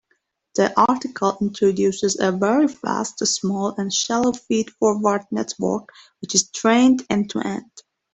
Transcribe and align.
The 0.55 0.73
article 0.81 1.37
introduces 1.41 2.17
a 2.19 2.31
very 2.31 2.67
fast, 2.67 3.19
small, 3.27 3.75
and 3.77 3.93
shallow 3.93 4.31
feed-forward 4.31 5.27
network 5.29 5.89
which 6.21 6.33
is 6.33 6.49
trained 6.49 7.05
end-to-end. 7.07 7.69